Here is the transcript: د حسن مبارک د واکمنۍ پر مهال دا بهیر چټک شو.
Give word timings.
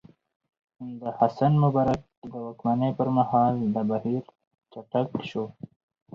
د 0.99 1.01
حسن 1.17 1.51
مبارک 1.63 2.01
د 2.31 2.33
واکمنۍ 2.45 2.91
پر 2.99 3.07
مهال 3.17 3.53
دا 3.73 3.81
بهیر 3.89 4.23
چټک 4.71 5.07
شو. 5.29 5.45